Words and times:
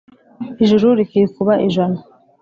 ijuru 0.63 0.87
rikikuba 0.99 1.53
ijana 1.67 1.99